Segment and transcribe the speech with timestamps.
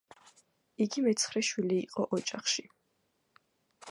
[0.85, 2.65] იგი მეცხრე შვილი იყო ოჯახში.